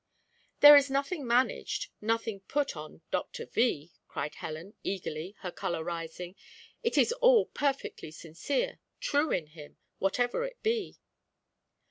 [0.61, 5.83] "There is nothing managed, nothing put on in Doctor V," cried Helen, eagerly, her colour
[5.83, 6.33] rising;
[6.81, 10.97] "it is all perfectly sincere, true in him, whatever it be."